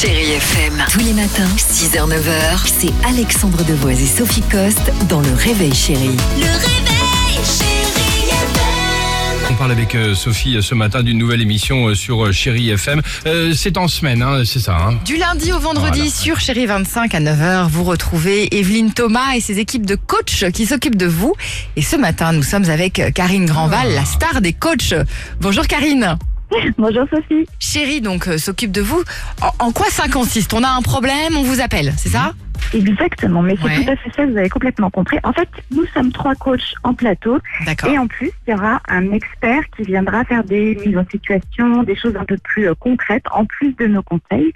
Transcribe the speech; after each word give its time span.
Chérie 0.00 0.32
FM. 0.32 0.84
Tous 0.90 1.00
les 1.00 1.12
matins, 1.12 1.48
6h, 1.58 2.08
9h, 2.08 2.60
c'est 2.64 2.92
Alexandre 3.06 3.62
Devoise 3.64 4.00
et 4.00 4.06
Sophie 4.06 4.42
Coste 4.42 4.92
dans 5.08 5.20
Le 5.20 5.32
Réveil 5.34 5.74
Chérie. 5.74 6.16
Le 6.36 6.46
réveil, 6.46 7.44
chérie 7.44 8.28
FM. 8.30 9.50
On 9.50 9.54
parle 9.54 9.72
avec 9.72 9.94
euh, 9.94 10.14
Sophie 10.14 10.56
euh, 10.56 10.62
ce 10.62 10.74
matin 10.74 11.02
d'une 11.02 11.18
nouvelle 11.18 11.42
émission 11.42 11.88
euh, 11.88 11.94
sur 11.94 12.24
euh, 12.26 12.32
Chéri 12.32 12.70
FM. 12.70 13.02
Euh, 13.26 13.52
c'est 13.54 13.76
en 13.78 13.88
semaine, 13.88 14.22
hein, 14.22 14.42
c'est 14.44 14.60
ça. 14.60 14.76
hein 14.76 14.98
Du 15.04 15.16
lundi 15.16 15.52
au 15.52 15.58
vendredi 15.58 15.98
Voilà. 15.98 16.10
sur 16.14 16.40
Chérie 16.40 16.66
25 16.66 17.14
à 17.14 17.20
9h, 17.20 17.68
vous 17.68 17.84
retrouvez 17.84 18.56
Evelyne 18.58 18.92
Thomas 18.92 19.32
et 19.34 19.40
ses 19.40 19.58
équipes 19.58 19.86
de 19.86 19.96
coachs 19.96 20.50
qui 20.52 20.66
s'occupent 20.66 20.96
de 20.96 21.06
vous. 21.06 21.34
Et 21.76 21.82
ce 21.82 21.96
matin, 21.96 22.32
nous 22.32 22.42
sommes 22.44 22.70
avec 22.70 23.02
Karine 23.14 23.46
Grandval, 23.46 23.88
Ah. 23.90 23.94
la 23.96 24.04
star 24.04 24.40
des 24.40 24.52
coachs. 24.52 24.94
Bonjour 25.40 25.66
Karine. 25.66 26.16
Bonjour 26.78 27.04
Sophie. 27.10 27.46
Chérie 27.58 28.00
donc 28.00 28.26
euh, 28.28 28.38
s'occupe 28.38 28.72
de 28.72 28.80
vous. 28.80 29.02
En, 29.42 29.66
en 29.66 29.72
quoi 29.72 29.86
ça 29.90 30.08
consiste? 30.08 30.52
On 30.54 30.62
a 30.64 30.68
un 30.68 30.82
problème, 30.82 31.36
on 31.36 31.42
vous 31.42 31.60
appelle, 31.60 31.92
c'est 31.96 32.08
ça? 32.10 32.32
Exactement, 32.74 33.42
mais 33.42 33.56
c'est 33.56 33.64
Ouais. 33.64 33.84
tout 33.84 33.90
à 33.90 33.96
fait 33.96 34.10
ça, 34.14 34.26
vous 34.26 34.36
avez 34.36 34.48
complètement 34.48 34.90
compris. 34.90 35.18
En 35.24 35.32
fait, 35.32 35.48
nous 35.72 35.84
sommes 35.94 36.12
trois 36.12 36.34
coachs 36.34 36.74
en 36.84 36.94
plateau 36.94 37.38
D'accord. 37.66 37.90
et 37.90 37.98
en 37.98 38.06
plus, 38.06 38.30
il 38.46 38.50
y 38.50 38.54
aura 38.54 38.80
un 38.88 39.12
expert 39.12 39.62
qui 39.76 39.82
viendra 39.84 40.24
faire 40.24 40.44
des 40.44 40.76
mises 40.84 40.96
en 40.96 41.04
situation, 41.10 41.82
des 41.82 41.96
choses 41.96 42.14
un 42.16 42.24
peu 42.24 42.36
plus 42.44 42.68
euh, 42.68 42.74
concrètes 42.78 43.24
en 43.32 43.44
plus 43.44 43.74
de 43.76 43.86
nos 43.86 44.02
conseils. 44.02 44.52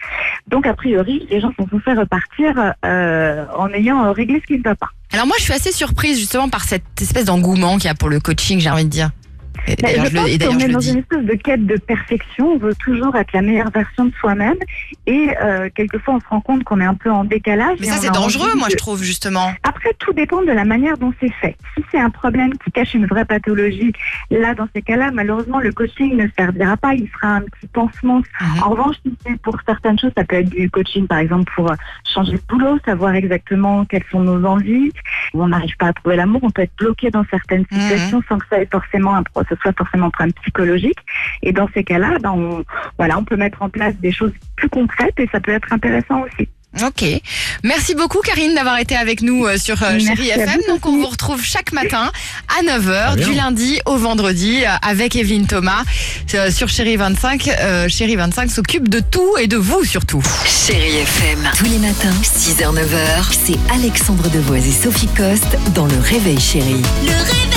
Donc, 0.46 0.66
a 0.66 0.74
priori, 0.74 1.26
les 1.30 1.40
gens 1.40 1.52
sont 1.58 1.66
censés 1.68 1.98
repartir 1.98 2.74
euh, 2.84 3.46
en 3.56 3.68
ayant 3.70 4.04
euh, 4.04 4.12
réglé 4.12 4.40
ce 4.42 4.46
qui 4.52 4.58
ne 4.58 4.62
va 4.64 4.74
pas. 4.76 4.90
Alors 5.12 5.26
moi 5.28 5.36
je 5.38 5.44
suis 5.44 5.52
assez 5.52 5.70
surprise 5.70 6.18
justement 6.18 6.48
par 6.48 6.64
cette 6.64 6.82
espèce 7.00 7.26
d'engouement 7.26 7.76
qu'il 7.76 7.84
y 7.84 7.88
a 7.88 7.94
pour 7.94 8.08
le 8.08 8.18
coaching, 8.18 8.58
j'ai 8.58 8.70
envie 8.70 8.84
de 8.84 8.90
dire. 8.90 9.10
Et 9.66 9.76
D'ailleurs 9.76 10.04
je 10.06 10.10
je 10.10 10.26
est 10.64 10.68
dans 10.68 10.80
une 10.80 10.98
espèce 10.98 11.24
de 11.24 11.34
quête 11.34 11.66
de 11.66 11.76
perfection. 11.76 12.52
On 12.52 12.58
veut 12.58 12.74
toujours 12.74 13.16
être 13.16 13.32
la 13.32 13.42
meilleure 13.42 13.70
version 13.70 14.06
de 14.06 14.12
soi-même 14.20 14.56
et 15.06 15.30
euh, 15.42 15.68
quelquefois 15.74 16.14
on 16.14 16.20
se 16.20 16.26
rend 16.28 16.40
compte 16.40 16.64
qu'on 16.64 16.80
est 16.80 16.84
un 16.84 16.94
peu 16.94 17.10
en 17.10 17.24
décalage. 17.24 17.78
Mais 17.80 17.86
ça 17.86 17.96
on 17.98 18.02
c'est 18.02 18.10
dangereux 18.10 18.54
moi 18.56 18.66
de- 18.68 18.72
je 18.72 18.76
trouve 18.76 19.02
justement. 19.02 19.52
Après, 19.62 19.90
tout 19.98 20.12
dépend 20.12 20.42
de 20.42 20.52
la 20.52 20.64
manière 20.64 20.98
dont 20.98 21.12
c'est 21.20 21.32
fait. 21.40 21.56
Si 21.76 21.84
c'est 21.90 21.98
un 22.00 22.10
problème 22.10 22.52
qui 22.64 22.70
cache 22.70 22.94
une 22.94 23.06
vraie 23.06 23.24
pathologie, 23.24 23.92
là, 24.30 24.54
dans 24.54 24.68
ces 24.74 24.82
cas-là, 24.82 25.10
malheureusement, 25.12 25.60
le 25.60 25.72
coaching 25.72 26.16
ne 26.16 26.26
servira 26.36 26.76
pas. 26.76 26.94
Il 26.94 27.08
sera 27.08 27.34
un 27.36 27.40
petit 27.42 27.66
pansement. 27.72 28.18
Mhm. 28.40 28.62
En 28.62 28.68
revanche, 28.70 28.96
si 29.04 29.14
c'est 29.26 29.40
pour 29.40 29.56
certaines 29.66 29.98
choses, 29.98 30.12
ça 30.16 30.24
peut 30.24 30.36
être 30.36 30.50
du 30.50 30.70
coaching, 30.70 31.06
par 31.06 31.18
exemple, 31.18 31.50
pour 31.54 31.72
changer 32.12 32.32
de 32.32 32.42
boulot, 32.48 32.78
savoir 32.84 33.14
exactement 33.14 33.84
quelles 33.84 34.04
sont 34.10 34.20
nos 34.20 34.44
envies. 34.46 34.92
Où 35.34 35.42
on 35.42 35.48
n'arrive 35.48 35.76
pas 35.76 35.88
à 35.88 35.92
trouver 35.92 36.16
l'amour, 36.16 36.40
on 36.44 36.50
peut 36.50 36.62
être 36.62 36.76
bloqué 36.78 37.10
dans 37.10 37.24
certaines 37.30 37.64
Mhm. 37.70 37.80
situations 37.80 38.22
sans 38.28 38.38
que 38.38 38.46
ça 38.48 38.60
ait 38.62 38.68
forcément 38.70 39.16
un, 39.16 39.24
ce 39.48 39.56
soit 39.56 39.76
forcément 39.76 40.06
un 40.06 40.10
problème 40.10 40.32
psychologique. 40.42 40.98
Et 41.42 41.52
dans 41.52 41.68
ces 41.74 41.82
cas-là, 41.84 42.18
ben, 42.20 42.30
on, 42.30 42.64
voilà, 42.98 43.18
on 43.18 43.24
peut 43.24 43.36
mettre 43.36 43.60
en 43.62 43.68
place 43.68 43.94
des 43.96 44.12
choses 44.12 44.32
plus 44.56 44.68
concrètes 44.68 45.18
et 45.18 45.28
ça 45.32 45.40
peut 45.40 45.52
être 45.52 45.72
intéressant 45.72 46.22
aussi. 46.22 46.48
Ok. 46.82 47.04
Merci 47.62 47.94
beaucoup 47.94 48.20
Karine 48.20 48.54
d'avoir 48.54 48.78
été 48.78 48.96
avec 48.96 49.22
nous 49.22 49.46
euh, 49.46 49.56
sur 49.58 49.82
euh, 49.82 49.98
Chérie 49.98 50.30
FM. 50.30 50.60
vous, 50.66 50.72
Donc 50.72 50.86
on 50.86 50.96
vous 50.98 51.06
retrouve 51.06 51.42
chaque 51.44 51.72
matin 51.72 52.10
à 52.58 52.62
9h 52.64 53.06
Très 53.12 53.16
bien. 53.16 53.26
du 53.28 53.34
lundi 53.34 53.80
au 53.86 53.96
vendredi 53.96 54.64
euh, 54.64 54.68
avec 54.82 55.14
Evelyne 55.16 55.46
Thomas 55.46 55.82
euh, 56.34 56.50
sur 56.50 56.68
Chérie 56.68 56.96
25. 56.96 57.48
Euh, 57.48 57.88
Chérie 57.88 58.16
25 58.16 58.50
s'occupe 58.50 58.88
de 58.88 59.00
tout 59.00 59.36
et 59.38 59.46
de 59.46 59.56
vous 59.56 59.84
surtout. 59.84 60.22
Chérie 60.46 60.96
FM. 60.98 61.50
Tous 61.56 61.64
les 61.64 61.78
matins, 61.78 62.14
6h, 62.22 62.74
9h, 62.74 63.24
c'est 63.30 63.58
Alexandre 63.72 64.28
Devoise 64.30 64.66
et 64.66 64.72
Sophie 64.72 65.08
Coste 65.16 65.56
dans 65.74 65.86
Le 65.86 65.98
Réveil 65.98 66.40
Chérie. 66.40 66.82
Le 67.02 67.12
réveil. 67.12 67.53